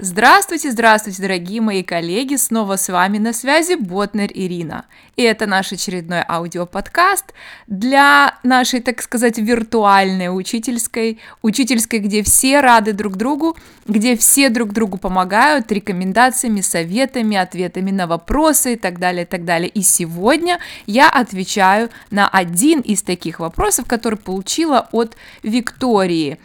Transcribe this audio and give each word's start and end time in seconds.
Здравствуйте, 0.00 0.70
здравствуйте, 0.70 1.20
дорогие 1.20 1.60
мои 1.60 1.82
коллеги, 1.82 2.36
снова 2.36 2.76
с 2.76 2.88
вами 2.88 3.18
на 3.18 3.32
связи 3.32 3.74
Ботнер 3.74 4.30
Ирина. 4.32 4.84
И 5.16 5.22
это 5.24 5.46
наш 5.46 5.72
очередной 5.72 6.22
аудиоподкаст 6.22 7.34
для 7.66 8.38
нашей, 8.44 8.80
так 8.80 9.02
сказать, 9.02 9.38
виртуальной 9.38 10.28
учительской, 10.28 11.18
учительской, 11.42 11.98
где 11.98 12.22
все 12.22 12.60
рады 12.60 12.92
друг 12.92 13.16
другу, 13.16 13.56
где 13.88 14.16
все 14.16 14.50
друг 14.50 14.72
другу 14.72 14.98
помогают 14.98 15.72
рекомендациями, 15.72 16.60
советами, 16.60 17.36
ответами 17.36 17.90
на 17.90 18.06
вопросы 18.06 18.74
и 18.74 18.76
так 18.76 19.00
далее, 19.00 19.24
и 19.24 19.26
так 19.26 19.44
далее. 19.44 19.68
И 19.68 19.82
сегодня 19.82 20.60
я 20.86 21.10
отвечаю 21.10 21.90
на 22.12 22.28
один 22.28 22.82
из 22.82 23.02
таких 23.02 23.40
вопросов, 23.40 23.88
который 23.88 24.16
получила 24.16 24.88
от 24.92 25.16
Виктории. 25.42 26.38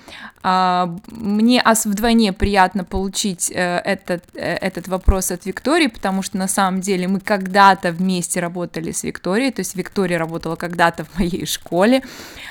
А, 0.45 0.93
мне 1.07 1.63
вдвойне 1.85 2.33
приятно 2.33 2.83
получить 2.83 3.49
э, 3.49 3.77
этот, 3.79 4.23
э, 4.35 4.55
этот 4.55 4.89
вопрос 4.89 5.31
от 5.31 5.45
Виктории, 5.45 5.87
потому 5.87 6.21
что 6.21 6.37
на 6.37 6.49
самом 6.49 6.81
деле 6.81 7.07
мы 7.07 7.21
когда-то 7.21 7.93
вместе 7.93 8.41
работали 8.41 8.91
с 8.91 9.03
Викторией, 9.03 9.51
то 9.51 9.61
есть 9.61 9.75
Виктория 9.75 10.19
работала 10.19 10.57
когда-то 10.57 11.05
в 11.05 11.17
моей 11.17 11.45
школе, 11.45 12.03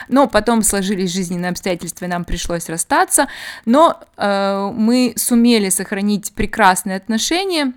но 0.08 0.26
потом 0.26 0.62
сложились 0.62 1.12
жизненные 1.12 1.50
обстоятельства, 1.50 2.06
и 2.06 2.08
нам 2.08 2.24
пришлось 2.24 2.70
расстаться, 2.70 3.28
но 3.66 4.00
э, 4.16 4.70
мы 4.74 5.12
сумели 5.16 5.68
сохранить 5.68 6.32
прекрасные 6.32 6.96
отношения, 6.96 7.74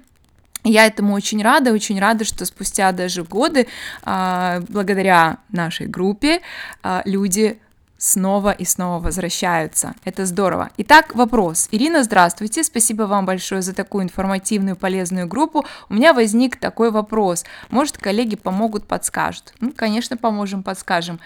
я 0.64 0.88
этому 0.88 1.14
очень 1.14 1.44
рада, 1.44 1.72
очень 1.72 2.00
рада, 2.00 2.26
что 2.26 2.44
спустя 2.44 2.92
даже 2.92 3.24
годы, 3.24 3.68
а, 4.02 4.62
благодаря 4.68 5.38
нашей 5.52 5.86
группе, 5.86 6.42
а, 6.82 7.04
люди 7.06 7.60
снова 7.98 8.52
и 8.52 8.66
снова 8.66 9.02
возвращаются. 9.02 9.96
Это 10.04 10.26
здорово. 10.26 10.70
Итак, 10.78 11.16
вопрос. 11.16 11.68
Ирина, 11.72 12.04
здравствуйте. 12.04 12.64
Спасибо 12.64 13.04
вам 13.04 13.26
большое 13.26 13.62
за 13.62 13.74
такую 13.74 14.04
информативную, 14.04 14.76
полезную 14.76 15.28
группу. 15.28 15.66
У 15.90 15.94
меня 15.94 16.14
возник 16.14 16.58
такой 16.58 16.92
вопрос. 16.92 17.46
Может, 17.70 17.98
коллеги 17.98 18.36
помогут, 18.36 18.86
подскажут? 18.86 19.54
Ну, 19.60 19.72
конечно, 19.76 20.18
поможем, 20.18 20.64
подскажем. 20.64 21.20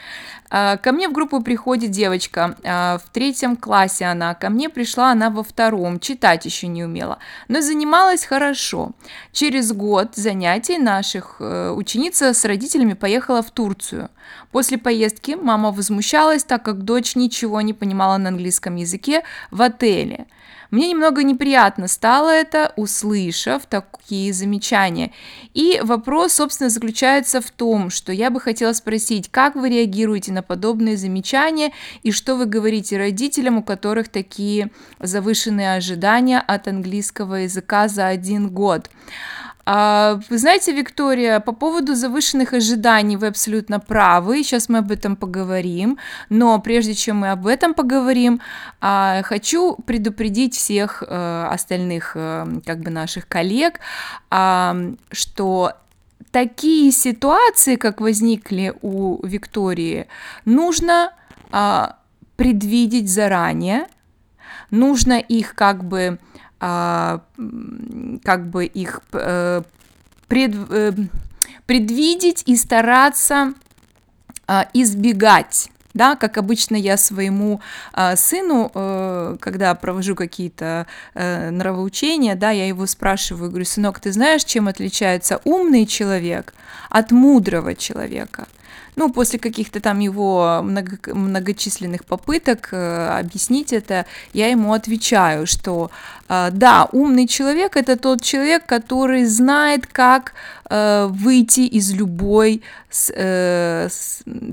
А, 0.50 0.78
ко 0.78 0.92
мне 0.92 1.10
в 1.10 1.14
группу 1.14 1.42
приходит 1.42 1.92
девочка, 1.92 2.56
а, 2.64 2.98
в 3.00 3.10
третьем 3.10 3.56
классе 3.56 4.06
она, 4.06 4.34
ко 4.36 4.50
мне 4.50 4.70
пришла 4.70 5.12
она 5.12 5.30
во 5.30 5.44
втором, 5.44 6.00
читать 6.00 6.46
еще 6.46 6.68
не 6.68 6.84
умела, 6.84 7.20
но 7.48 7.62
занималась 7.62 8.26
хорошо. 8.26 8.92
Через 9.32 9.72
год 9.72 10.16
занятий 10.16 10.78
наших 10.78 11.38
э, 11.40 11.72
ученица 11.72 12.34
с 12.34 12.46
родителями 12.46 12.94
поехала 12.94 13.42
в 13.42 13.52
Турцию. 13.52 14.10
После 14.52 14.78
поездки 14.78 15.32
мама 15.32 15.72
возмущалась, 15.72 16.44
так 16.44 16.64
как 16.64 16.84
дочь 16.84 17.16
ничего 17.16 17.62
не 17.62 17.74
понимала 17.74 18.18
на 18.18 18.30
английском 18.30 18.76
языке 18.76 19.24
в 19.52 19.62
отеле. 19.62 20.28
Мне 20.72 20.90
немного 20.90 21.24
неприятно 21.24 21.88
стало 21.88 22.30
это, 22.30 22.74
услышав 22.76 23.66
такие 23.66 24.32
замечания. 24.34 25.12
И 25.56 25.82
вопрос, 25.84 26.34
собственно, 26.34 26.70
заключается 26.70 27.42
в 27.42 27.50
том, 27.50 27.90
что 27.90 28.12
я 28.12 28.30
бы 28.30 28.40
хотела 28.40 28.74
спросить, 28.74 29.30
как 29.32 29.56
вы 29.56 29.70
реагируете 29.70 30.32
на 30.32 30.44
подобные 30.44 30.96
замечания 30.96 31.72
и 32.04 32.12
что 32.12 32.36
вы 32.36 32.46
говорите 32.46 32.98
родителям, 32.98 33.58
у 33.58 33.64
которых 33.64 34.10
такие 34.10 34.70
завышенные 35.00 35.74
ожидания 35.74 36.40
от 36.40 36.68
английского 36.68 37.36
языка 37.36 37.88
за 37.88 38.08
один 38.08 38.50
год. 38.50 38.92
А, 39.72 40.20
вы 40.30 40.40
знаете, 40.40 40.72
Виктория, 40.72 41.40
по 41.40 41.52
поводу 41.52 41.94
завышенных 41.94 42.54
ожиданий 42.54 43.18
вы 43.18 43.28
абсолютно 43.28 43.80
правы, 43.80 44.42
сейчас 44.42 44.68
мы 44.68 44.80
об 44.80 44.90
этом 44.90 45.16
поговорим, 45.16 46.00
но 46.30 46.60
прежде 46.60 46.96
чем 46.96 47.18
мы 47.18 47.30
об 47.30 47.46
этом 47.46 47.76
поговорим, 47.76 48.42
а, 48.82 49.22
хочу 49.22 49.76
предупредить 49.86 50.56
всех 50.56 51.04
э, 51.06 51.48
остальных 51.52 52.14
э, 52.16 52.48
как 52.66 52.80
бы 52.80 52.90
наших 52.90 53.28
коллег, 53.28 53.80
а, 54.32 54.76
что 55.12 55.74
такие 56.32 56.92
ситуации, 56.92 57.76
как 57.76 58.02
возникли 58.02 58.74
у 58.82 59.24
Виктории, 59.24 60.08
нужно 60.46 61.14
предвидеть 62.38 63.10
заранее, 63.10 63.86
нужно 64.72 65.20
их 65.20 65.54
как 65.54 65.84
бы 65.84 66.18
как 66.60 68.50
бы 68.50 68.66
их 68.66 69.02
э, 69.14 69.62
пред, 70.28 70.56
э, 70.70 70.92
предвидеть 71.66 72.44
и 72.46 72.56
стараться 72.56 73.54
а, 74.48 74.68
избегать 74.74 75.70
да, 75.94 76.16
как 76.16 76.38
обычно 76.38 76.76
я 76.76 76.98
своему 76.98 77.62
э, 77.94 78.16
сыну, 78.16 78.72
э, 78.74 79.38
когда 79.40 79.74
провожу 79.76 80.16
какие-то 80.16 80.86
э, 81.14 81.50
нравоучения, 81.50 82.36
да, 82.36 82.52
я 82.52 82.68
его 82.68 82.86
спрашиваю, 82.86 83.50
говорю, 83.50 83.66
сынок, 83.66 84.00
ты 84.00 84.12
знаешь, 84.12 84.44
чем 84.44 84.68
отличается 84.68 85.42
умный 85.44 85.86
человек 85.86 86.54
от 86.90 87.12
мудрого 87.12 87.76
человека? 87.76 88.48
Ну, 89.00 89.10
после 89.10 89.40
каких-то 89.40 89.80
там 89.80 90.00
его 90.00 90.62
много, 90.62 90.98
многочисленных 91.06 92.04
попыток 92.04 92.70
э, 92.74 93.20
объяснить 93.20 93.72
это, 93.72 94.06
я 94.34 94.48
ему 94.48 94.74
отвечаю, 94.74 95.48
что 95.48 95.90
э, 96.28 96.50
да, 96.52 96.90
умный 96.92 97.26
человек 97.26 97.78
это 97.78 97.96
тот 97.96 98.22
человек, 98.22 98.66
который 98.66 99.24
знает, 99.24 99.88
как 99.88 100.34
э, 100.70 101.08
выйти 101.10 101.62
из 101.62 101.94
любой 101.94 102.62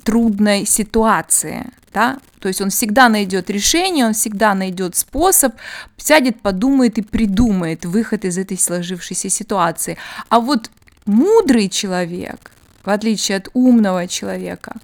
трудной 0.04 0.66
ситуации, 0.66 1.66
да, 1.92 2.18
то 2.38 2.48
есть 2.48 2.60
он 2.60 2.70
всегда 2.70 3.08
найдет 3.08 3.50
решение, 3.50 4.06
он 4.06 4.12
всегда 4.12 4.54
найдет 4.54 4.94
способ, 4.94 5.54
сядет, 5.96 6.40
подумает 6.40 6.98
и 6.98 7.02
придумает 7.02 7.84
выход 7.84 8.24
из 8.24 8.38
этой 8.38 8.58
сложившейся 8.58 9.28
ситуации. 9.30 9.96
А 10.28 10.38
вот 10.38 10.70
мудрый 11.06 11.68
человек, 11.68 12.52
в 12.86 12.91
отличие 12.91 13.38
от 13.38 13.48
умного 13.52 14.06
человека, 14.06 14.76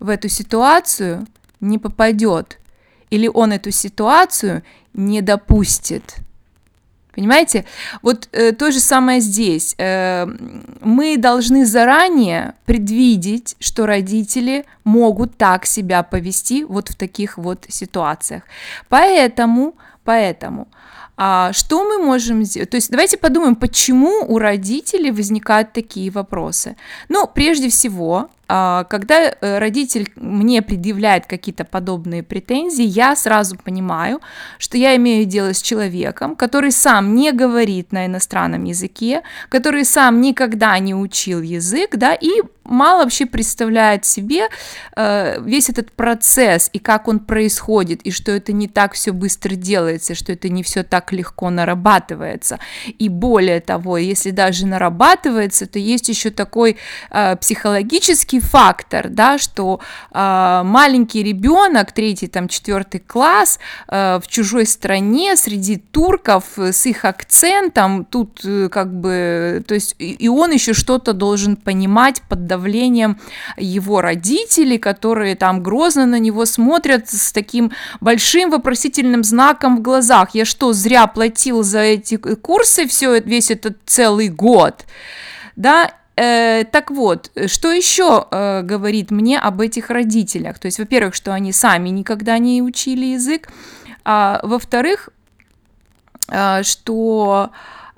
в 0.00 0.08
эту 0.08 0.28
ситуацию 0.28 1.26
не 1.60 1.78
попадет, 1.78 2.58
или 3.08 3.28
он 3.28 3.52
эту 3.52 3.70
ситуацию 3.70 4.62
не 4.92 5.22
допустит. 5.22 6.16
Понимаете? 7.14 7.64
Вот 8.02 8.28
э, 8.32 8.50
то 8.50 8.72
же 8.72 8.80
самое 8.80 9.20
здесь. 9.20 9.76
Э, 9.78 10.26
мы 10.80 11.16
должны 11.16 11.64
заранее 11.64 12.54
предвидеть, 12.66 13.54
что 13.60 13.86
родители 13.86 14.64
могут 14.82 15.36
так 15.36 15.64
себя 15.66 16.02
повести 16.02 16.64
вот 16.64 16.88
в 16.88 16.96
таких 16.96 17.38
вот 17.38 17.66
ситуациях. 17.68 18.42
Поэтому, 18.88 19.74
поэтому 20.02 20.66
а 21.16 21.52
что 21.52 21.84
мы 21.84 21.98
можем 21.98 22.44
сделать? 22.44 22.70
То 22.70 22.76
есть 22.76 22.90
давайте 22.90 23.16
подумаем, 23.16 23.54
почему 23.54 24.24
у 24.26 24.38
родителей 24.38 25.10
возникают 25.10 25.72
такие 25.72 26.10
вопросы. 26.10 26.76
Ну, 27.08 27.26
прежде 27.26 27.68
всего, 27.68 28.28
когда 28.46 29.30
э, 29.30 29.58
родитель 29.58 30.10
мне 30.16 30.62
предъявляет 30.62 31.26
какие-то 31.26 31.64
подобные 31.64 32.22
претензии, 32.22 32.84
я 32.84 33.16
сразу 33.16 33.56
понимаю, 33.56 34.20
что 34.58 34.76
я 34.76 34.96
имею 34.96 35.24
дело 35.24 35.54
с 35.54 35.62
человеком, 35.62 36.36
который 36.36 36.72
сам 36.72 37.14
не 37.14 37.32
говорит 37.32 37.92
на 37.92 38.06
иностранном 38.06 38.64
языке, 38.64 39.22
который 39.48 39.84
сам 39.84 40.20
никогда 40.20 40.78
не 40.78 40.94
учил 40.94 41.40
язык, 41.40 41.96
да, 41.96 42.14
и 42.14 42.42
мало 42.64 43.04
вообще 43.04 43.26
представляет 43.26 44.04
себе 44.04 44.48
э, 44.96 45.40
весь 45.40 45.68
этот 45.68 45.92
процесс 45.92 46.70
и 46.72 46.78
как 46.78 47.08
он 47.08 47.20
происходит, 47.20 48.02
и 48.02 48.10
что 48.10 48.32
это 48.32 48.52
не 48.52 48.68
так 48.68 48.94
все 48.94 49.12
быстро 49.12 49.54
делается, 49.54 50.14
что 50.14 50.32
это 50.32 50.48
не 50.48 50.62
все 50.62 50.82
так 50.82 51.12
легко 51.12 51.50
нарабатывается. 51.50 52.58
И 52.98 53.08
более 53.08 53.60
того, 53.60 53.98
если 53.98 54.30
даже 54.30 54.66
нарабатывается, 54.66 55.66
то 55.66 55.78
есть 55.78 56.08
еще 56.08 56.30
такой 56.30 56.76
э, 57.10 57.36
психологический 57.36 58.33
фактор, 58.40 59.08
да, 59.08 59.38
что 59.38 59.80
э, 60.12 60.62
маленький 60.64 61.22
ребенок, 61.22 61.92
третий, 61.92 62.26
там, 62.26 62.48
четвертый 62.48 63.00
класс 63.00 63.58
э, 63.88 64.18
в 64.22 64.28
чужой 64.28 64.66
стране 64.66 65.36
среди 65.36 65.76
турков 65.76 66.44
с 66.56 66.86
их 66.86 67.04
акцентом, 67.04 68.04
тут 68.04 68.40
э, 68.44 68.68
как 68.68 68.92
бы, 68.92 69.64
то 69.66 69.74
есть 69.74 69.94
и, 69.98 70.12
и 70.12 70.28
он 70.28 70.52
еще 70.52 70.74
что-то 70.74 71.12
должен 71.12 71.56
понимать 71.56 72.22
под 72.28 72.46
давлением 72.46 73.18
его 73.56 74.00
родителей, 74.00 74.78
которые 74.78 75.36
там 75.36 75.62
грозно 75.62 76.06
на 76.06 76.18
него 76.18 76.46
смотрят 76.46 77.10
с 77.10 77.32
таким 77.32 77.72
большим 78.00 78.50
вопросительным 78.50 79.24
знаком 79.24 79.78
в 79.78 79.82
глазах. 79.82 80.34
Я 80.34 80.44
что, 80.44 80.72
зря 80.72 81.06
платил 81.06 81.62
за 81.62 81.80
эти 81.80 82.16
курсы 82.16 82.86
все, 82.86 83.20
весь 83.20 83.50
этот 83.50 83.76
целый 83.86 84.28
год? 84.28 84.84
Да, 85.56 85.92
Э, 86.16 86.64
так 86.64 86.90
вот, 86.90 87.30
что 87.46 87.72
еще 87.72 88.26
э, 88.30 88.62
говорит 88.62 89.10
мне 89.10 89.38
об 89.38 89.60
этих 89.60 89.90
родителях? 89.90 90.58
То 90.58 90.66
есть, 90.66 90.78
во-первых, 90.78 91.14
что 91.14 91.32
они 91.32 91.52
сами 91.52 91.88
никогда 91.88 92.38
не 92.38 92.62
учили 92.62 93.06
язык, 93.06 93.48
а 94.04 94.40
во-вторых, 94.44 95.08
э, 96.28 96.62
что 96.62 97.50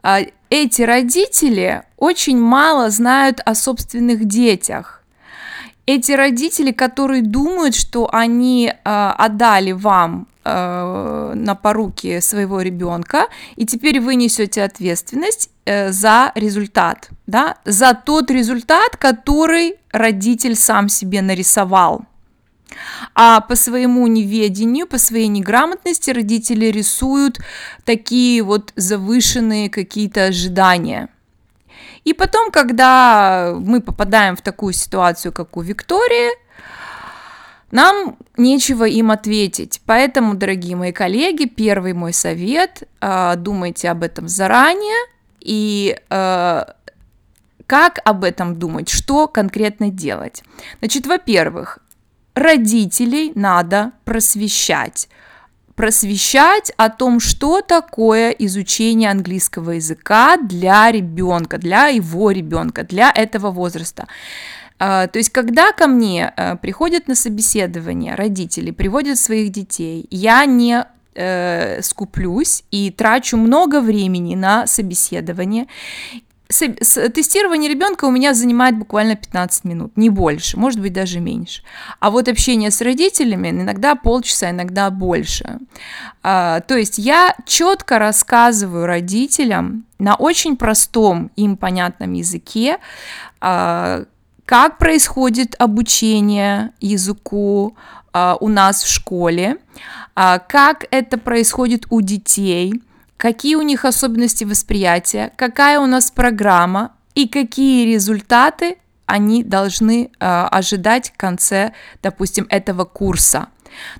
э, 0.02 0.26
эти 0.48 0.82
родители 0.82 1.82
очень 1.98 2.38
мало 2.38 2.90
знают 2.90 3.40
о 3.44 3.54
собственных 3.54 4.24
детях. 4.24 5.02
Эти 5.86 6.12
родители, 6.12 6.72
которые 6.72 7.22
думают, 7.22 7.74
что 7.74 8.08
они 8.12 8.72
э, 8.72 9.12
отдали 9.18 9.72
вам 9.72 10.26
э, 10.44 11.32
на 11.34 11.54
поруки 11.54 12.20
своего 12.20 12.60
ребенка, 12.60 13.28
и 13.54 13.64
теперь 13.64 14.00
вы 14.00 14.16
несете 14.16 14.64
ответственность 14.64 15.50
э, 15.64 15.92
за 15.92 16.32
результат, 16.34 17.08
да, 17.26 17.56
за 17.64 17.94
тот 17.94 18.30
результат, 18.30 18.96
который 18.96 19.76
родитель 19.92 20.56
сам 20.56 20.88
себе 20.88 21.22
нарисовал. 21.22 22.04
А 23.14 23.40
по 23.40 23.54
своему 23.54 24.08
неведению, 24.08 24.88
по 24.88 24.98
своей 24.98 25.28
неграмотности 25.28 26.10
родители 26.10 26.66
рисуют 26.66 27.38
такие 27.84 28.42
вот 28.42 28.72
завышенные 28.74 29.70
какие-то 29.70 30.24
ожидания– 30.24 31.08
и 32.06 32.12
потом, 32.12 32.52
когда 32.52 33.52
мы 33.58 33.80
попадаем 33.80 34.36
в 34.36 34.40
такую 34.40 34.72
ситуацию, 34.72 35.32
как 35.32 35.56
у 35.56 35.60
Виктории, 35.60 36.30
нам 37.72 38.16
нечего 38.36 38.84
им 38.84 39.10
ответить. 39.10 39.80
Поэтому, 39.86 40.34
дорогие 40.34 40.76
мои 40.76 40.92
коллеги, 40.92 41.46
первый 41.46 41.94
мой 41.94 42.12
совет, 42.12 42.84
э, 43.00 43.34
думайте 43.36 43.90
об 43.90 44.04
этом 44.04 44.28
заранее 44.28 45.04
и 45.40 45.98
э, 46.08 46.64
как 47.66 47.98
об 48.04 48.22
этом 48.22 48.56
думать, 48.56 48.88
что 48.88 49.26
конкретно 49.26 49.90
делать. 49.90 50.44
Значит, 50.78 51.06
во-первых, 51.06 51.80
родителей 52.34 53.32
надо 53.34 53.90
просвещать 54.04 55.08
просвещать 55.76 56.72
о 56.76 56.88
том, 56.88 57.20
что 57.20 57.60
такое 57.60 58.30
изучение 58.30 59.10
английского 59.10 59.72
языка 59.72 60.38
для 60.38 60.90
ребенка, 60.90 61.58
для 61.58 61.88
его 61.88 62.30
ребенка, 62.30 62.82
для 62.82 63.12
этого 63.14 63.50
возраста. 63.50 64.06
А, 64.78 65.06
то 65.06 65.18
есть, 65.18 65.30
когда 65.30 65.72
ко 65.72 65.86
мне 65.86 66.32
э, 66.36 66.56
приходят 66.56 67.08
на 67.08 67.14
собеседование 67.14 68.14
родители, 68.14 68.70
приводят 68.70 69.18
своих 69.18 69.50
детей, 69.50 70.06
я 70.10 70.44
не 70.44 70.84
э, 71.14 71.80
скуплюсь 71.82 72.64
и 72.70 72.90
трачу 72.90 73.36
много 73.36 73.80
времени 73.80 74.34
на 74.34 74.66
собеседование 74.66 75.66
тестирование 76.48 77.68
ребенка 77.68 78.04
у 78.04 78.10
меня 78.10 78.32
занимает 78.32 78.78
буквально 78.78 79.16
15 79.16 79.64
минут, 79.64 79.96
не 79.96 80.10
больше, 80.10 80.56
может 80.56 80.80
быть 80.80 80.92
даже 80.92 81.18
меньше. 81.18 81.62
А 81.98 82.10
вот 82.10 82.28
общение 82.28 82.70
с 82.70 82.80
родителями 82.80 83.50
иногда 83.50 83.96
полчаса, 83.96 84.50
иногда 84.50 84.90
больше. 84.90 85.58
А, 86.22 86.60
то 86.60 86.76
есть 86.76 86.98
я 86.98 87.34
четко 87.46 87.98
рассказываю 87.98 88.86
родителям 88.86 89.86
на 89.98 90.14
очень 90.14 90.56
простом 90.56 91.32
им 91.36 91.56
понятном 91.56 92.12
языке, 92.12 92.78
а, 93.40 94.04
как 94.44 94.78
происходит 94.78 95.56
обучение 95.58 96.72
языку 96.80 97.76
а, 98.12 98.36
у 98.40 98.48
нас 98.48 98.84
в 98.84 98.88
школе, 98.88 99.58
как 100.14 100.86
это 100.90 101.18
происходит 101.18 101.86
у 101.90 102.00
детей, 102.00 102.80
какие 103.16 103.54
у 103.54 103.62
них 103.62 103.84
особенности 103.84 104.44
восприятия, 104.44 105.32
какая 105.36 105.80
у 105.80 105.86
нас 105.86 106.10
программа 106.10 106.92
и 107.14 107.28
какие 107.28 107.92
результаты 107.92 108.76
они 109.06 109.44
должны 109.44 110.10
э, 110.18 110.26
ожидать 110.26 111.12
в 111.14 111.16
конце, 111.16 111.72
допустим, 112.02 112.46
этого 112.50 112.84
курса. 112.84 113.48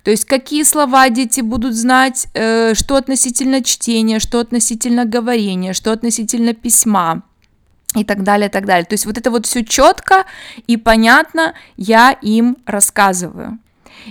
То 0.02 0.10
есть 0.10 0.24
какие 0.24 0.64
слова 0.64 1.08
дети 1.10 1.40
будут 1.40 1.74
знать, 1.74 2.26
э, 2.34 2.74
что 2.74 2.96
относительно 2.96 3.62
чтения, 3.62 4.18
что 4.18 4.40
относительно 4.40 5.04
говорения, 5.04 5.72
что 5.72 5.92
относительно 5.92 6.54
письма 6.54 7.22
и 7.94 8.04
так 8.04 8.22
далее, 8.24 8.48
и 8.48 8.50
так 8.50 8.66
далее. 8.66 8.84
То 8.84 8.94
есть 8.94 9.06
вот 9.06 9.16
это 9.16 9.30
вот 9.30 9.46
все 9.46 9.64
четко 9.64 10.24
и 10.66 10.76
понятно 10.76 11.54
я 11.76 12.10
им 12.10 12.56
рассказываю. 12.66 13.58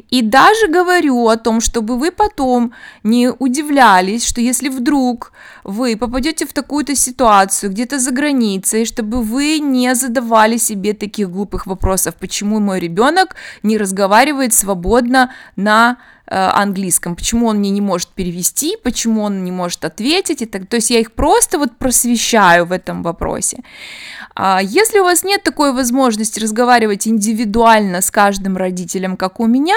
И 0.10 0.22
даже 0.22 0.68
говорю 0.68 1.28
о 1.28 1.38
том, 1.38 1.62
чтобы 1.62 1.98
вы 1.98 2.12
потом 2.12 2.74
не 3.04 3.30
удивлялись, 3.30 4.26
что 4.28 4.42
если 4.42 4.70
вдруг 4.70 5.32
вы 5.64 5.96
попадете 5.98 6.46
в 6.46 6.54
такую-то 6.54 6.96
ситуацию 6.96 7.72
где-то 7.72 8.00
за 8.00 8.12
границей, 8.12 8.86
чтобы 8.86 9.22
вы 9.22 9.60
не 9.60 9.96
задавали 9.96 10.58
себе 10.58 10.94
таких 10.94 11.30
глупых 11.30 11.68
вопросов, 11.68 12.16
почему 12.16 12.60
мой 12.60 12.80
ребенок 12.80 13.36
не 13.64 13.78
разговаривает 13.78 14.54
свободно 14.54 15.32
на 15.56 15.98
английском, 16.28 17.16
почему 17.16 17.48
он 17.48 17.58
мне 17.58 17.70
не 17.70 17.82
может 17.82 18.10
перевести, 18.10 18.78
почему 18.84 19.24
он 19.24 19.44
не 19.44 19.52
может 19.52 19.86
ответить, 19.86 20.42
и 20.42 20.46
так, 20.46 20.68
то 20.68 20.78
есть 20.78 20.90
я 20.90 21.00
их 21.00 21.12
просто 21.12 21.60
вот 21.60 21.78
просвещаю 21.78 22.66
в 22.66 22.72
этом 22.72 23.04
вопросе. 23.04 23.60
А 24.36 24.60
если 24.62 25.00
у 25.00 25.04
вас 25.04 25.24
нет 25.24 25.44
такой 25.44 25.74
возможности 25.74 26.40
разговаривать 26.40 27.08
индивидуально 27.08 28.02
с 28.02 28.12
каждым 28.12 28.58
родителем, 28.58 29.18
как 29.18 29.40
у 29.40 29.46
меня, 29.46 29.76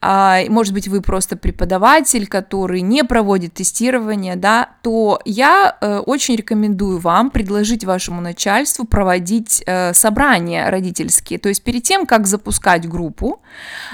может 0.00 0.74
быть, 0.74 0.88
вы 0.88 1.00
просто 1.00 1.36
преподаватель, 1.36 2.26
который 2.26 2.82
не 2.82 3.04
проводит 3.04 3.54
тестирование, 3.54 4.36
да, 4.36 4.70
то 4.82 5.20
я 5.24 5.76
э, 5.80 5.98
очень 5.98 6.36
рекомендую 6.36 6.98
вам 6.98 7.30
предложить 7.30 7.84
вашему 7.84 8.20
начальству 8.20 8.84
проводить 8.84 9.62
э, 9.66 9.94
собрания 9.94 10.68
родительские. 10.68 11.38
То 11.38 11.48
есть 11.48 11.62
перед 11.62 11.82
тем, 11.82 12.06
как 12.06 12.26
запускать 12.26 12.88
группу, 12.88 13.40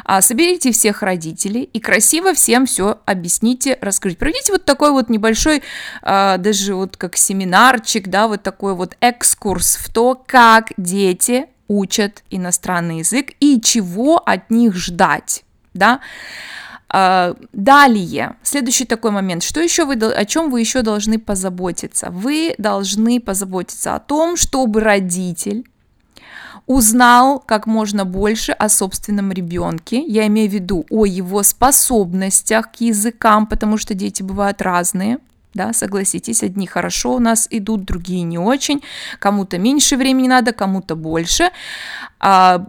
э, 0.06 0.20
соберите 0.20 0.72
всех 0.72 1.02
родителей 1.02 1.62
и 1.62 1.80
красиво 1.80 2.34
всем 2.34 2.66
все 2.66 2.98
объясните, 3.06 3.78
расскажите. 3.80 4.18
Проведите 4.18 4.52
вот 4.52 4.64
такой 4.64 4.90
вот 4.90 5.10
небольшой, 5.10 5.62
э, 6.02 6.36
даже 6.38 6.74
вот 6.74 6.96
как 6.96 7.16
семинарчик, 7.16 8.08
да, 8.08 8.26
вот 8.26 8.42
такой 8.42 8.74
вот 8.74 8.96
экскурс 9.00 9.76
в 9.76 9.92
то, 9.92 10.20
как 10.26 10.72
дети 10.76 11.46
учат 11.68 12.24
иностранный 12.30 12.98
язык 12.98 13.28
и 13.38 13.60
чего 13.60 14.18
от 14.18 14.50
них 14.50 14.74
ждать 14.74 15.44
да. 15.80 16.00
А, 16.92 17.34
далее, 17.52 18.36
следующий 18.42 18.84
такой 18.84 19.10
момент, 19.10 19.42
что 19.42 19.60
еще 19.60 19.84
вы, 19.84 19.94
о 19.94 20.24
чем 20.24 20.50
вы 20.50 20.60
еще 20.60 20.82
должны 20.82 21.18
позаботиться? 21.18 22.10
Вы 22.10 22.54
должны 22.58 23.20
позаботиться 23.20 23.94
о 23.94 24.00
том, 24.00 24.36
чтобы 24.36 24.80
родитель 24.80 25.64
узнал 26.66 27.40
как 27.40 27.66
можно 27.66 28.04
больше 28.04 28.52
о 28.52 28.68
собственном 28.68 29.32
ребенке, 29.32 30.04
я 30.04 30.26
имею 30.26 30.50
в 30.50 30.54
виду 30.54 30.84
о 30.90 31.04
его 31.04 31.42
способностях 31.42 32.72
к 32.72 32.80
языкам, 32.80 33.46
потому 33.46 33.76
что 33.76 33.94
дети 33.94 34.22
бывают 34.22 34.62
разные, 34.62 35.18
да, 35.54 35.72
согласитесь, 35.72 36.42
одни 36.42 36.66
хорошо 36.66 37.14
у 37.14 37.18
нас 37.18 37.48
идут, 37.50 37.84
другие 37.84 38.22
не 38.22 38.38
очень, 38.38 38.82
кому-то 39.18 39.58
меньше 39.58 39.96
времени 39.96 40.28
надо, 40.28 40.52
кому-то 40.52 40.94
больше. 40.94 41.50
А, 42.20 42.66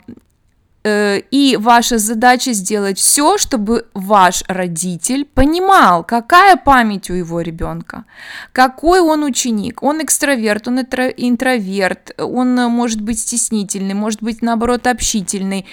и 0.84 1.58
ваша 1.60 2.00
задача 2.00 2.54
сделать 2.54 2.98
все, 2.98 3.38
чтобы 3.38 3.86
ваш 3.94 4.44
родитель 4.48 5.26
понимал, 5.26 6.04
какая 6.04 6.56
память 6.56 7.10
у 7.10 7.14
его 7.14 7.42
ребенка, 7.42 8.06
какой 8.52 9.00
он 9.00 9.24
ученик, 9.24 9.84
он 9.84 10.02
экстраверт, 10.02 10.68
он 10.68 10.80
интроверт, 10.80 12.14
он 12.18 12.58
э, 12.58 12.68
может 12.68 13.02
быть 13.02 13.20
стеснительный, 13.20 13.94
может 13.94 14.24
быть 14.24 14.42
наоборот 14.42 14.88
общительный. 14.88 15.66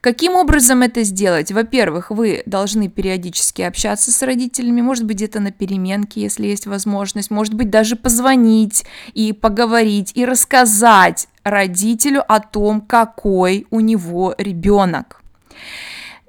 Каким 0.00 0.34
образом 0.34 0.82
это 0.82 1.02
сделать? 1.02 1.50
Во-первых, 1.50 2.10
вы 2.10 2.42
должны 2.46 2.88
периодически 2.88 3.62
общаться 3.62 4.12
с 4.12 4.22
родителями, 4.22 4.80
может 4.80 5.04
быть 5.04 5.16
где-то 5.16 5.40
на 5.40 5.50
переменке, 5.50 6.20
если 6.20 6.46
есть 6.46 6.66
возможность, 6.66 7.30
может 7.30 7.54
быть 7.54 7.70
даже 7.70 7.96
позвонить 7.96 8.84
и 9.14 9.32
поговорить 9.32 10.12
и 10.14 10.24
рассказать 10.24 11.28
родителю 11.44 12.22
о 12.26 12.40
том, 12.40 12.80
какой 12.80 13.66
у 13.70 13.80
него 13.80 14.34
ребенок. 14.38 15.22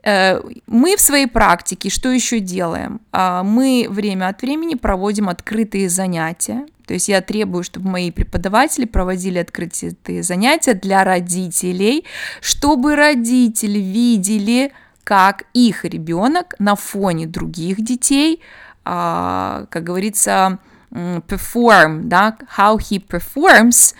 Э, 0.03 0.39
мы 0.67 0.95
в 0.95 1.01
своей 1.01 1.25
практике 1.25 1.89
что 1.89 2.11
еще 2.11 2.39
делаем? 2.39 3.01
А, 3.11 3.41
мы 3.43 3.87
время 3.89 4.27
от 4.27 4.41
времени 4.41 4.75
проводим 4.75 5.29
открытые 5.29 5.89
занятия. 5.89 6.65
То 6.85 6.93
есть 6.93 7.09
я 7.09 7.21
требую, 7.21 7.63
чтобы 7.63 7.89
мои 7.89 8.11
преподаватели 8.11 8.85
проводили 8.85 9.39
открытые 9.39 10.21
занятия 10.21 10.75
для 10.75 11.03
родителей, 11.03 12.05
чтобы 12.41 12.95
родители 12.95 13.79
видели, 13.79 14.71
как 15.03 15.45
их 15.53 15.85
ребенок 15.85 16.53
на 16.59 16.75
фоне 16.75 17.25
других 17.25 17.83
детей, 17.83 18.41
а, 18.83 19.65
как 19.71 19.83
говорится, 19.83 20.59
perform, 20.91 22.03
да, 22.03 22.37
how 22.57 22.77
he 22.77 23.03
performs, 23.05 23.95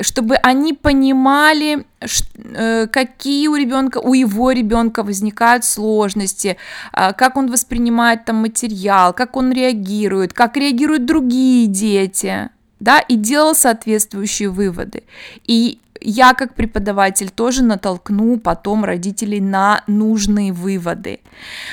чтобы 0.00 0.36
они 0.36 0.72
понимали, 0.74 1.84
э, 2.00 2.86
какие 2.86 3.48
у 3.48 3.56
ребенка, 3.56 3.98
у 3.98 4.14
его 4.14 4.52
ребенка 4.52 5.02
возникают 5.02 5.64
сложности, 5.64 6.56
а, 6.92 7.12
как 7.12 7.36
он 7.36 7.50
воспринимает 7.50 8.24
там 8.24 8.36
материал, 8.36 9.12
как 9.12 9.36
он 9.36 9.52
реагирует, 9.52 10.32
как 10.32 10.56
реагируют 10.56 11.04
другие 11.04 11.66
дети, 11.66 12.50
да, 12.80 13.00
и 13.00 13.16
делал 13.16 13.54
соответствующие 13.54 14.50
выводы. 14.50 15.02
И 15.46 15.78
я 16.00 16.34
как 16.34 16.54
преподаватель 16.54 17.30
тоже 17.30 17.62
натолкну 17.62 18.38
потом 18.38 18.84
родителей 18.84 19.40
на 19.40 19.82
нужные 19.86 20.52
выводы, 20.52 21.20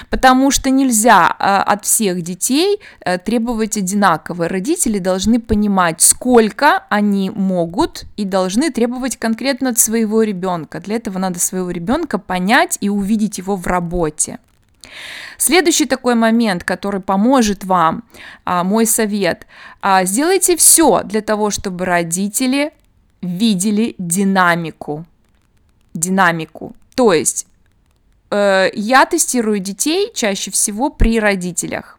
потому 0.10 0.52
что 0.52 0.70
нельзя 0.70 1.28
от 1.28 1.86
всех 1.86 2.22
детей 2.22 2.80
требовать 3.26 3.78
одинаково. 3.78 4.48
Родители 4.48 5.00
должны 5.00 5.40
понимать, 5.40 6.02
сколько 6.02 6.84
они 6.90 7.30
могут 7.30 8.06
и 8.18 8.26
должны 8.26 8.72
требовать 8.72 9.18
конкретно 9.18 9.70
от 9.70 9.80
своего 9.80 10.24
ребенка. 10.24 10.80
Для 10.80 10.96
этого 10.96 11.18
надо 11.18 11.40
своего 11.40 11.72
ребенка 11.72 12.18
понять 12.18 12.78
и 12.82 12.90
увидеть 12.90 13.38
его 13.38 13.56
в 13.56 13.68
работе. 13.68 14.40
Следующий 15.38 15.86
такой 15.86 16.16
момент, 16.16 16.64
который 16.64 17.02
поможет 17.02 17.64
вам, 17.64 18.04
а, 18.46 18.64
мой 18.64 18.86
совет, 18.86 19.48
а, 19.82 20.06
сделайте 20.06 20.56
все 20.56 21.04
для 21.04 21.22
того, 21.22 21.52
чтобы 21.52 21.86
родители 21.86 22.72
видели 23.26 23.96
динамику. 23.98 25.06
Динамику. 25.94 26.76
То 26.96 27.14
есть 27.14 27.48
э, 28.32 28.70
я 28.74 29.06
тестирую 29.06 29.60
детей 29.60 30.12
чаще 30.14 30.52
всего 30.52 30.90
при 30.90 31.20
родителях. 31.20 31.95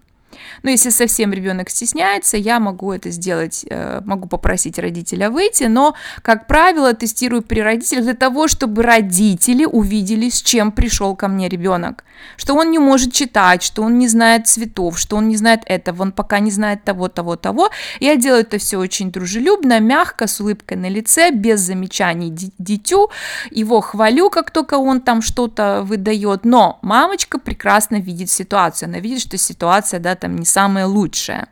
Но 0.62 0.70
если 0.70 0.90
совсем 0.90 1.32
ребенок 1.32 1.70
стесняется, 1.70 2.36
я 2.36 2.60
могу 2.60 2.92
это 2.92 3.10
сделать, 3.10 3.64
э, 3.68 4.00
могу 4.04 4.28
попросить 4.28 4.78
родителя 4.78 5.30
выйти, 5.30 5.64
но, 5.64 5.94
как 6.22 6.46
правило, 6.46 6.94
тестирую 6.94 7.42
при 7.42 7.60
родителях 7.60 8.04
для 8.04 8.14
того, 8.14 8.48
чтобы 8.48 8.82
родители 8.82 9.64
увидели, 9.64 10.28
с 10.28 10.42
чем 10.42 10.72
пришел 10.72 11.16
ко 11.16 11.28
мне 11.28 11.48
ребенок. 11.48 12.04
Что 12.36 12.54
он 12.54 12.70
не 12.70 12.78
может 12.78 13.12
читать, 13.12 13.62
что 13.62 13.82
он 13.82 13.98
не 13.98 14.08
знает 14.08 14.46
цветов, 14.46 14.98
что 14.98 15.16
он 15.16 15.28
не 15.28 15.36
знает 15.36 15.62
этого, 15.66 16.02
он 16.02 16.12
пока 16.12 16.38
не 16.38 16.50
знает 16.50 16.84
того, 16.84 17.08
того, 17.08 17.36
того. 17.36 17.70
Я 18.00 18.16
делаю 18.16 18.42
это 18.42 18.58
все 18.58 18.78
очень 18.78 19.10
дружелюбно, 19.10 19.80
мягко, 19.80 20.26
с 20.26 20.40
улыбкой 20.40 20.76
на 20.76 20.88
лице, 20.88 21.30
без 21.30 21.60
замечаний 21.60 22.30
дитю. 22.58 23.10
Его 23.50 23.80
хвалю, 23.80 24.30
как 24.30 24.50
только 24.50 24.74
он 24.78 25.00
там 25.00 25.22
что-то 25.22 25.82
выдает, 25.82 26.44
но 26.44 26.78
мамочка 26.82 27.38
прекрасно 27.38 27.96
видит 27.96 28.30
ситуацию, 28.30 28.88
она 28.88 28.98
видит, 28.98 29.20
что 29.20 29.36
ситуация, 29.38 30.00
да, 30.00 30.14
там 30.14 30.35
не 30.36 30.46
самое 30.46 30.86
лучшее. 30.86 31.46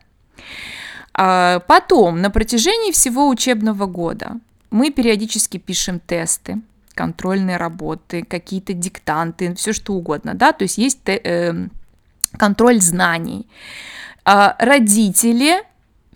А, 1.12 1.60
потом, 1.60 2.20
на 2.20 2.30
протяжении 2.30 2.92
всего 2.92 3.28
учебного 3.28 3.86
года 3.86 4.38
мы 4.70 4.90
периодически 4.90 5.58
пишем 5.58 6.00
тесты, 6.00 6.60
контрольные 6.94 7.56
работы, 7.56 8.24
какие-то 8.24 8.72
диктанты, 8.72 9.54
все 9.54 9.72
что 9.72 9.94
угодно, 9.94 10.34
да, 10.34 10.52
то 10.52 10.62
есть 10.62 10.78
есть 10.78 11.00
э, 11.06 11.68
контроль 12.36 12.80
знаний. 12.80 13.46
А, 14.24 14.56
родители 14.58 15.62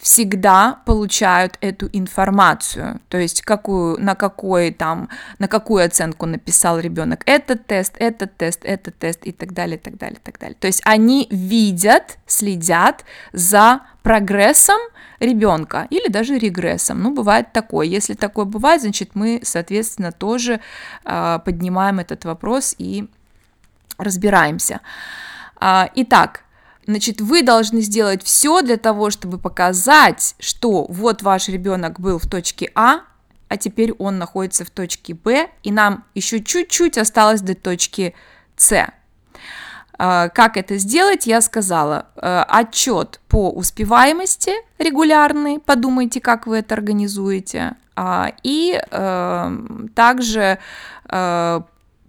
всегда 0.00 0.80
получают 0.86 1.58
эту 1.60 1.88
информацию, 1.92 3.00
то 3.08 3.18
есть 3.18 3.42
какую, 3.42 4.00
на 4.00 4.14
какой 4.14 4.70
там, 4.70 5.08
на 5.38 5.48
какую 5.48 5.84
оценку 5.84 6.26
написал 6.26 6.78
ребенок 6.78 7.22
этот 7.26 7.66
тест, 7.66 7.94
этот 7.98 8.36
тест, 8.36 8.60
этот 8.64 8.96
тест 8.98 9.20
и 9.24 9.32
так 9.32 9.52
далее, 9.52 9.78
так 9.78 9.96
далее, 9.96 10.18
так 10.22 10.38
далее. 10.38 10.56
То 10.58 10.66
есть 10.66 10.82
они 10.84 11.26
видят, 11.30 12.18
следят 12.26 13.04
за 13.32 13.80
прогрессом 14.02 14.78
ребенка 15.20 15.86
или 15.90 16.08
даже 16.08 16.38
регрессом. 16.38 17.02
Ну, 17.02 17.14
бывает 17.14 17.52
такое. 17.52 17.86
Если 17.86 18.14
такое 18.14 18.44
бывает, 18.44 18.82
значит, 18.82 19.10
мы, 19.14 19.40
соответственно, 19.42 20.12
тоже 20.12 20.60
э, 21.04 21.38
поднимаем 21.44 21.98
этот 21.98 22.24
вопрос 22.24 22.74
и 22.78 23.08
разбираемся. 23.98 24.80
Э, 25.60 25.86
итак, 25.94 26.44
Значит, 26.88 27.20
вы 27.20 27.42
должны 27.42 27.82
сделать 27.82 28.22
все 28.22 28.62
для 28.62 28.78
того, 28.78 29.10
чтобы 29.10 29.38
показать, 29.38 30.34
что 30.40 30.86
вот 30.88 31.20
ваш 31.20 31.48
ребенок 31.48 32.00
был 32.00 32.18
в 32.18 32.26
точке 32.26 32.70
А, 32.74 33.00
а 33.48 33.56
теперь 33.58 33.92
он 33.92 34.16
находится 34.16 34.64
в 34.64 34.70
точке 34.70 35.12
Б, 35.12 35.50
и 35.62 35.70
нам 35.70 36.04
еще 36.14 36.42
чуть-чуть 36.42 36.96
осталось 36.96 37.42
до 37.42 37.54
точки 37.54 38.14
С. 38.56 38.90
А, 39.98 40.30
как 40.30 40.56
это 40.56 40.78
сделать, 40.78 41.26
я 41.26 41.42
сказала. 41.42 42.06
А, 42.16 42.44
Отчет 42.48 43.20
по 43.28 43.50
успеваемости 43.50 44.52
регулярный, 44.78 45.58
подумайте, 45.58 46.22
как 46.22 46.46
вы 46.46 46.56
это 46.60 46.74
организуете. 46.74 47.76
А, 47.96 48.32
и 48.42 48.80
также 49.94 50.58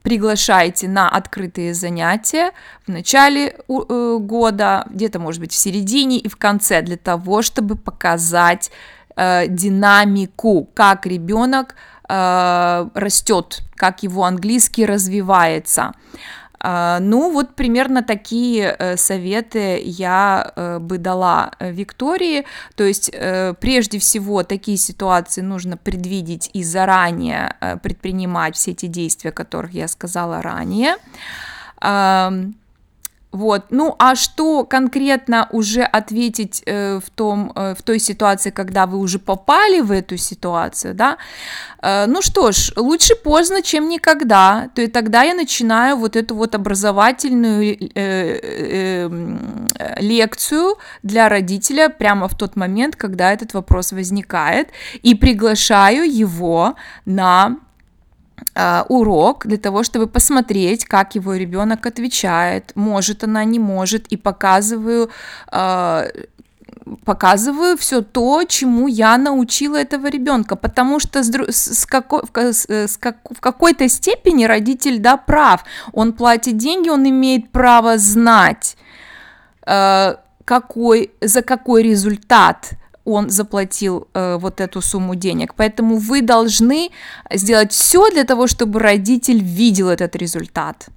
приглашайте 0.02 0.88
на 0.88 1.10
открытые 1.10 1.74
занятия 1.74 2.52
в 2.86 2.92
начале 2.92 3.56
э, 3.68 4.18
года, 4.20 4.86
где-то, 4.90 5.20
может 5.20 5.42
быть, 5.42 5.52
в 5.52 5.56
середине 5.56 6.18
и 6.18 6.28
в 6.28 6.36
конце, 6.38 6.82
для 6.82 6.98
того, 6.98 7.42
чтобы 7.42 7.76
показать 7.76 8.72
э, 9.16 9.48
динамику, 9.48 10.70
как 10.74 11.06
ребенок 11.06 11.76
э, 12.08 12.88
растет, 12.94 13.62
как 13.76 14.04
его 14.04 14.24
английский 14.24 14.86
развивается. 14.86 15.94
А, 16.62 17.00
ну, 17.00 17.32
вот 17.32 17.56
примерно 17.56 18.04
такие 18.04 18.76
э, 18.78 18.98
советы 18.98 19.82
я 19.84 20.52
э, 20.56 20.80
бы 20.80 20.98
дала 20.98 21.52
э, 21.60 21.72
Виктории. 21.72 22.46
То 22.76 22.84
есть, 22.84 23.12
прежде 23.60 24.00
всего, 24.00 24.44
такие 24.44 24.78
ситуации 24.78 25.42
нужно 25.42 25.78
предвидеть 25.78 26.50
и 26.54 26.64
заранее 26.64 27.56
предпринимать 27.82 28.56
все 28.56 28.72
эти 28.72 28.88
действия, 28.88 29.30
о 29.30 29.34
которых 29.34 29.72
я 29.74 29.88
сказала 29.88 30.42
ранее. 30.42 30.96
Вот. 33.32 33.66
Ну, 33.70 33.96
а 34.00 34.16
что 34.16 34.64
конкретно 34.64 35.48
уже 35.52 35.84
ответить 35.84 36.64
э, 36.66 37.00
в, 37.00 37.10
том, 37.12 37.52
э, 37.56 37.76
в 37.78 37.84
той 37.84 38.00
ситуации, 38.00 38.50
когда 38.50 38.88
вы 38.88 38.98
уже 38.98 39.20
попали 39.20 39.82
в 39.82 39.92
эту 39.92 40.18
ситуацию, 40.18 40.96
да? 40.96 41.18
Э, 41.84 42.08
ну 42.08 42.24
что 42.24 42.52
ж, 42.52 42.74
лучше 42.76 43.16
поздно, 43.16 43.62
чем 43.62 43.88
никогда. 43.88 44.70
То 44.74 44.82
есть 44.82 44.94
тогда 44.94 45.22
я 45.22 45.36
начинаю 45.36 45.98
вот 45.98 46.16
эту 46.16 46.36
вот 46.36 46.56
образовательную 46.56 47.78
э, 47.80 47.88
э, 47.94 49.10
э, 49.78 50.02
лекцию 50.02 50.78
для 51.04 51.30
родителя 51.30 51.90
прямо 51.90 52.28
в 52.28 52.36
тот 52.36 52.56
момент, 52.56 52.96
когда 52.96 53.32
этот 53.32 53.54
вопрос 53.54 53.92
возникает, 53.92 54.70
и 55.04 55.14
приглашаю 55.14 56.12
его 56.12 56.74
на 57.06 57.58
урок 58.90 59.46
для 59.48 59.58
того, 59.58 59.84
чтобы 59.84 60.08
посмотреть, 60.08 60.86
как 60.86 61.16
его 61.16 61.34
ребенок 61.34 61.86
отвечает, 61.86 62.72
может 62.76 63.24
она, 63.24 63.44
не 63.44 63.60
может, 63.60 64.08
и 64.08 64.18
показываю, 64.18 65.10
uh, 65.52 66.28
показываю 67.06 67.78
все 67.78 68.02
то, 68.02 68.44
чему 68.44 68.88
я 68.88 69.18
научила 69.18 69.78
этого 69.78 70.08
ребенка, 70.08 70.56
потому 70.56 71.00
что 71.00 71.24
с, 71.24 71.30
с 71.52 71.86
какой, 71.86 72.22
с, 72.36 72.70
с 72.70 72.98
как, 72.98 73.18
в 73.30 73.40
какой-то 73.40 73.88
степени 73.90 74.46
родитель, 74.46 75.00
да, 75.00 75.18
прав, 75.18 75.64
он 75.94 76.14
платит 76.14 76.58
деньги, 76.58 76.90
он 76.90 77.08
имеет 77.08 77.52
право 77.52 77.98
знать, 77.98 78.78
uh, 79.66 80.18
какой, 80.46 81.12
за 81.22 81.42
какой 81.44 81.84
результат 81.84 82.72
он 83.12 83.30
заплатил 83.30 84.08
э, 84.14 84.38
вот 84.40 84.62
эту 84.62 84.82
сумму 84.82 85.16
денег. 85.16 85.54
Поэтому 85.56 85.98
вы 85.98 86.22
должны 86.22 86.90
сделать 87.32 87.72
все 87.72 88.10
для 88.12 88.24
того, 88.24 88.48
чтобы 88.48 88.80
родитель 88.80 89.44
видел 89.44 89.90
этот 89.90 90.16
результат. 90.16 90.90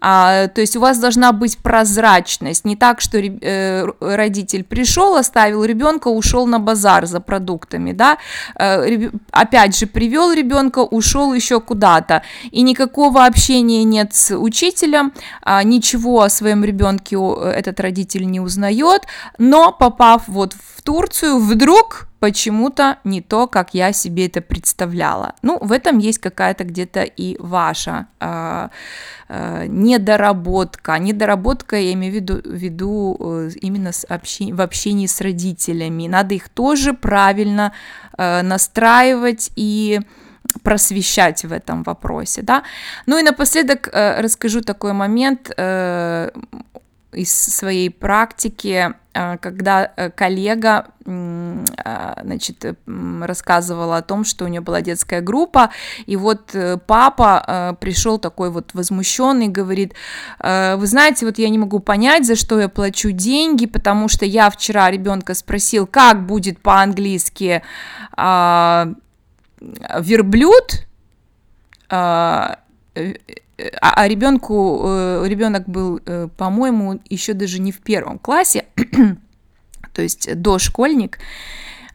А, 0.00 0.48
то 0.48 0.60
есть 0.60 0.76
у 0.76 0.80
вас 0.80 0.98
должна 0.98 1.32
быть 1.32 1.58
прозрачность, 1.58 2.64
не 2.64 2.76
так, 2.76 3.00
что 3.00 3.18
э, 3.18 3.84
родитель 4.00 4.62
пришел, 4.62 5.16
оставил 5.16 5.64
ребенка, 5.64 6.08
ушел 6.08 6.46
на 6.46 6.60
базар 6.60 7.06
за 7.06 7.20
продуктами, 7.20 7.92
да, 7.92 8.18
э, 8.58 9.10
опять 9.32 9.76
же 9.76 9.86
привел 9.86 10.32
ребенка, 10.32 10.80
ушел 10.80 11.34
еще 11.34 11.60
куда-то, 11.60 12.22
и 12.50 12.62
никакого 12.62 13.24
общения 13.24 13.82
нет 13.84 14.14
с 14.14 14.36
учителем, 14.36 15.12
э, 15.44 15.62
ничего 15.64 16.22
о 16.22 16.28
своем 16.28 16.64
ребенке 16.64 17.16
этот 17.54 17.80
родитель 17.80 18.26
не 18.26 18.40
узнает, 18.40 19.02
но 19.38 19.72
попав 19.72 20.22
вот 20.28 20.54
в 20.54 20.82
Турцию, 20.82 21.38
вдруг 21.38 22.08
почему-то 22.20 22.98
не 23.04 23.20
то, 23.20 23.46
как 23.46 23.74
я 23.74 23.92
себе 23.92 24.26
это 24.26 24.40
представляла. 24.40 25.34
Ну, 25.42 25.58
в 25.60 25.72
этом 25.72 25.98
есть 25.98 26.18
какая-то 26.18 26.64
где-то 26.64 27.02
и 27.02 27.36
ваша 27.38 28.06
э, 28.20 28.68
э, 29.28 29.66
недоработка. 29.68 30.98
Недоработка, 30.98 31.76
я 31.76 31.92
имею 31.92 32.12
в 32.12 32.16
виду, 32.16 32.40
в 32.44 32.54
виду 32.54 33.16
э, 33.20 33.50
именно 33.60 33.92
с 33.92 34.04
общи, 34.08 34.52
в 34.52 34.60
общении 34.60 35.06
с 35.06 35.20
родителями. 35.20 36.08
Надо 36.08 36.34
их 36.34 36.48
тоже 36.48 36.92
правильно 36.92 37.72
э, 38.16 38.42
настраивать 38.42 39.50
и 39.56 40.00
просвещать 40.62 41.44
в 41.44 41.52
этом 41.52 41.82
вопросе, 41.82 42.42
да. 42.42 42.62
Ну 43.06 43.18
и 43.18 43.22
напоследок 43.22 43.88
э, 43.92 44.20
расскажу 44.20 44.62
такой 44.62 44.92
момент. 44.92 45.52
Э, 45.56 46.30
из 47.12 47.32
своей 47.32 47.90
практики, 47.90 48.92
когда 49.40 49.90
э, 49.96 50.10
коллега 50.10 50.86
а, 51.06 52.20
значит, 52.22 52.64
рассказывала 52.86 53.96
о 53.96 54.02
том, 54.02 54.24
что 54.24 54.44
у 54.44 54.48
нее 54.48 54.60
была 54.60 54.82
детская 54.82 55.22
группа, 55.22 55.70
и 56.04 56.16
вот 56.16 56.54
э, 56.54 56.76
папа 56.76 57.76
пришел 57.80 58.18
такой 58.18 58.50
вот 58.50 58.74
возмущенный, 58.74 59.48
говорит, 59.48 59.94
вы 60.38 60.86
знаете, 60.86 61.24
вот 61.24 61.38
я 61.38 61.48
не 61.48 61.56
могу 61.56 61.78
понять, 61.78 62.26
за 62.26 62.36
что 62.36 62.60
я 62.60 62.68
плачу 62.68 63.10
деньги, 63.10 63.64
потому 63.66 64.08
что 64.08 64.26
я 64.26 64.50
вчера 64.50 64.90
ребенка 64.90 65.32
спросил, 65.32 65.86
как 65.86 66.26
будет 66.26 66.60
по-английски 66.60 67.62
а, 68.16 68.88
верблюд, 69.60 70.86
э, 72.98 73.14
а, 73.80 74.02
а 74.02 74.08
ребенку, 74.08 74.82
э, 74.84 75.24
ребенок 75.26 75.68
был, 75.68 76.00
э, 76.04 76.28
по-моему, 76.36 77.00
еще 77.08 77.34
даже 77.34 77.60
не 77.60 77.72
в 77.72 77.78
первом 77.78 78.18
классе, 78.18 78.66
то 79.94 80.02
есть 80.02 80.40
дошкольник, 80.40 81.18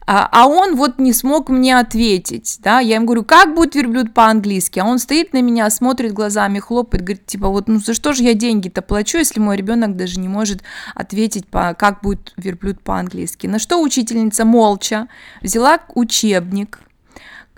а, 0.06 0.28
а 0.30 0.46
он 0.46 0.76
вот 0.76 0.98
не 0.98 1.14
смог 1.14 1.48
мне 1.48 1.78
ответить, 1.78 2.58
да, 2.60 2.80
я 2.80 2.96
ему 2.96 3.06
говорю, 3.06 3.24
как 3.24 3.54
будет 3.54 3.74
верблюд 3.74 4.12
по-английски, 4.12 4.78
а 4.78 4.84
он 4.84 4.98
стоит 4.98 5.32
на 5.32 5.40
меня, 5.40 5.70
смотрит 5.70 6.12
глазами, 6.12 6.58
хлопает, 6.58 7.04
говорит, 7.04 7.24
типа, 7.24 7.48
вот, 7.48 7.68
ну 7.68 7.80
за 7.80 7.94
что 7.94 8.12
же 8.12 8.22
я 8.22 8.34
деньги-то 8.34 8.82
плачу, 8.82 9.16
если 9.16 9.40
мой 9.40 9.56
ребенок 9.56 9.96
даже 9.96 10.20
не 10.20 10.28
может 10.28 10.62
ответить, 10.94 11.46
по, 11.46 11.72
как 11.72 12.02
будет 12.02 12.34
верблюд 12.36 12.82
по-английски, 12.82 13.46
на 13.46 13.58
что 13.58 13.80
учительница 13.80 14.44
молча 14.44 15.08
взяла 15.40 15.80
учебник, 15.94 16.80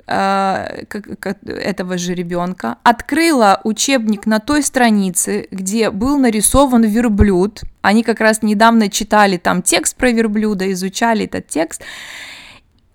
этого 0.06 1.98
же 1.98 2.14
ребенка, 2.14 2.78
открыла 2.84 3.60
учебник 3.64 4.26
на 4.26 4.38
той 4.38 4.62
странице, 4.62 5.48
где 5.50 5.90
был 5.90 6.18
нарисован 6.18 6.84
верблюд. 6.84 7.62
Они 7.82 8.02
как 8.02 8.20
раз 8.20 8.42
недавно 8.42 8.88
читали 8.88 9.36
там 9.36 9.62
текст 9.62 9.96
про 9.96 10.10
верблюда, 10.10 10.70
изучали 10.72 11.24
этот 11.24 11.48
текст. 11.48 11.82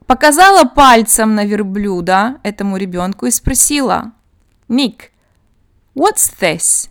Показала 0.06 0.64
пальцем 0.66 1.36
на 1.36 1.46
верблюда 1.46 2.38
этому 2.44 2.78
ребенку 2.78 3.26
и 3.26 3.32
спросила, 3.32 4.12
Ник, 4.68 5.12
what's 5.96 6.34
this? 6.40 6.90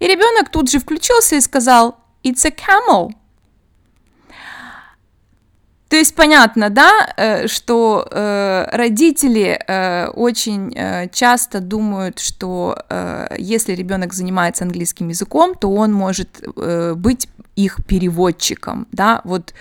И 0.00 0.06
ребенок 0.06 0.50
тут 0.50 0.70
же 0.70 0.78
включился 0.80 1.36
и 1.36 1.40
сказал, 1.40 1.98
it's 2.24 2.44
a 2.46 2.50
camel. 2.50 3.12
То 5.90 5.96
есть 5.96 6.14
понятно, 6.14 6.70
да, 6.70 7.12
э, 7.16 7.48
что 7.48 8.06
э, 8.08 8.68
родители 8.70 9.58
э, 9.66 10.06
очень 10.10 10.72
часто 11.10 11.60
думают, 11.60 12.20
что 12.20 12.78
если 13.36 13.74
ребенок 13.74 14.12
занимается 14.14 14.64
английским 14.64 15.08
языком, 15.08 15.54
то 15.54 15.68
он 15.72 15.92
может 15.92 16.42
быть 16.96 17.28
их 17.56 17.78
переводчиком, 17.86 18.86
да, 18.92 19.20
вот, 19.24 19.52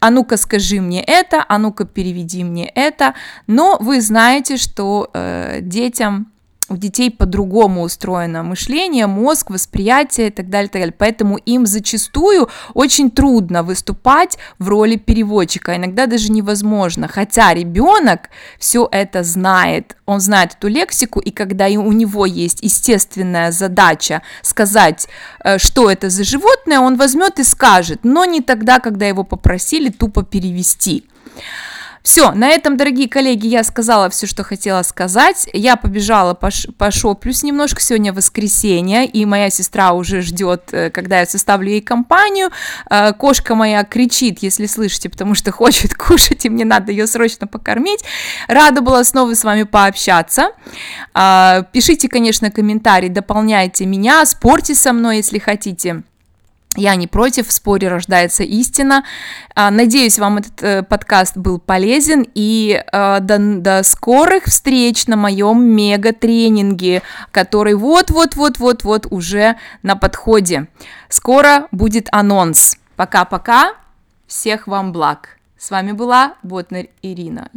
а 0.00 0.10
ну-ка 0.10 0.36
скажи 0.36 0.80
мне 0.80 1.02
это, 1.02 1.44
а 1.48 1.58
ну-ка 1.58 1.84
переведи 1.84 2.42
мне 2.44 2.66
это, 2.66 3.14
но 3.46 3.76
вы 3.80 4.00
знаете, 4.00 4.56
что 4.56 5.10
детям 5.60 6.32
у 6.68 6.76
детей 6.76 7.10
по-другому 7.10 7.82
устроено 7.82 8.42
мышление, 8.42 9.06
мозг, 9.06 9.50
восприятие 9.50 10.28
и 10.28 10.30
так 10.30 10.48
далее, 10.48 10.68
так 10.68 10.80
далее. 10.80 10.94
Поэтому 10.96 11.36
им 11.36 11.66
зачастую 11.66 12.48
очень 12.74 13.10
трудно 13.10 13.62
выступать 13.62 14.38
в 14.58 14.68
роли 14.68 14.96
переводчика, 14.96 15.76
иногда 15.76 16.06
даже 16.06 16.30
невозможно. 16.30 17.08
Хотя 17.08 17.52
ребенок 17.52 18.30
все 18.58 18.88
это 18.90 19.22
знает, 19.24 19.96
он 20.06 20.20
знает 20.20 20.52
эту 20.54 20.68
лексику, 20.68 21.20
и 21.20 21.30
когда 21.30 21.66
у 21.66 21.92
него 21.92 22.26
есть 22.26 22.62
естественная 22.62 23.52
задача 23.52 24.22
сказать, 24.42 25.08
э, 25.44 25.58
что 25.58 25.90
это 25.90 26.10
за 26.10 26.24
животное, 26.24 26.80
он 26.80 26.96
возьмет 26.96 27.38
и 27.38 27.44
скажет, 27.44 28.00
но 28.02 28.24
не 28.24 28.40
тогда, 28.40 28.78
когда 28.78 29.06
его 29.06 29.24
попросили 29.24 29.90
тупо 29.90 30.22
перевести. 30.22 31.04
Все, 32.02 32.32
на 32.32 32.48
этом, 32.48 32.76
дорогие 32.76 33.08
коллеги, 33.08 33.46
я 33.46 33.62
сказала 33.62 34.10
все, 34.10 34.26
что 34.26 34.42
хотела 34.42 34.82
сказать. 34.82 35.48
Я 35.52 35.76
побежала 35.76 36.34
по, 36.34 36.50
по 36.76 36.90
шоплюсь 36.90 37.44
немножко. 37.44 37.80
Сегодня 37.80 38.12
воскресенье, 38.12 39.06
и 39.06 39.24
моя 39.24 39.50
сестра 39.50 39.92
уже 39.92 40.20
ждет, 40.20 40.70
э, 40.72 40.90
когда 40.90 41.20
я 41.20 41.26
составлю 41.26 41.70
ей 41.70 41.80
компанию. 41.80 42.50
Э, 42.90 43.12
кошка 43.12 43.54
моя 43.54 43.84
кричит, 43.84 44.40
если 44.40 44.66
слышите, 44.66 45.10
потому 45.10 45.36
что 45.36 45.52
хочет 45.52 45.94
кушать, 45.94 46.44
и 46.44 46.48
мне 46.48 46.64
надо 46.64 46.90
ее 46.90 47.06
срочно 47.06 47.46
покормить. 47.46 48.04
Рада 48.48 48.80
была 48.80 49.04
снова 49.04 49.34
с 49.34 49.44
вами 49.44 49.62
пообщаться. 49.62 50.50
Э, 51.14 51.62
пишите, 51.72 52.08
конечно, 52.08 52.50
комментарии, 52.50 53.08
дополняйте 53.08 53.86
меня, 53.86 54.26
спорьте 54.26 54.74
со 54.74 54.92
мной, 54.92 55.18
если 55.18 55.38
хотите. 55.38 56.02
Я 56.76 56.94
не 56.94 57.06
против, 57.06 57.48
в 57.48 57.52
споре 57.52 57.88
рождается 57.88 58.44
истина. 58.44 59.04
А, 59.54 59.70
надеюсь, 59.70 60.18
вам 60.18 60.38
этот 60.38 60.62
э, 60.62 60.82
подкаст 60.82 61.36
был 61.36 61.58
полезен. 61.58 62.26
И 62.34 62.82
э, 62.90 63.20
до, 63.20 63.38
до 63.38 63.82
скорых 63.82 64.44
встреч 64.44 65.06
на 65.06 65.16
моем 65.16 65.62
мега-тренинге, 65.62 67.02
который 67.30 67.74
вот-вот-вот-вот-вот 67.74 69.06
уже 69.10 69.56
на 69.82 69.96
подходе. 69.96 70.68
Скоро 71.10 71.68
будет 71.72 72.08
анонс. 72.10 72.78
Пока-пока. 72.96 73.74
Всех 74.26 74.66
вам 74.66 74.92
благ. 74.92 75.36
С 75.58 75.70
вами 75.70 75.92
была 75.92 76.34
Ботнер 76.42 76.88
Ирина. 77.02 77.50